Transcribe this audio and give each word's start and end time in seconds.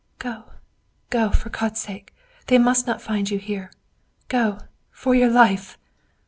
"Go, 0.17 0.45
go; 1.11 1.29
for 1.29 1.49
God's 1.51 1.79
sake. 1.79 2.11
They 2.47 2.57
must 2.57 2.87
not 2.87 3.03
find 3.03 3.29
you 3.29 3.37
here. 3.37 3.69
Go! 4.29 4.57
FOR 4.89 5.13
YOUR 5.13 5.29
LIFE!" 5.29 5.77